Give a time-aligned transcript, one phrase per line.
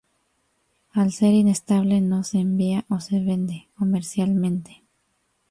[0.93, 4.81] Al ser inestable, no se envía o se vende comercialmente.